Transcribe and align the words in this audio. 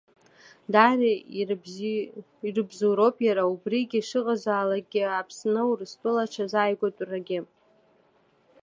Дара 0.73 1.11
ирыбзоуроуп 2.47 3.15
иара 3.27 3.43
убригьы 3.53 3.99
шыҟалазаалак 4.07 4.91
Аԥсны 5.19 5.61
Урыстәыла 5.69 6.23
аҽазааигәатәрагьы. 6.25 7.39